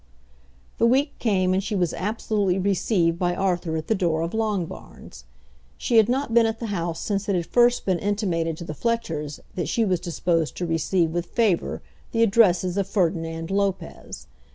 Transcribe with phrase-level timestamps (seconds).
[0.79, 5.25] The week came and she was absolutely received by Arthur at the door of Longbarns.
[5.77, 8.73] She had not been at the house since it had first been intimated to the
[8.73, 11.83] Fletchers that she was disposed to receive with favour
[12.13, 14.25] the addresses of Ferdinand Lopez.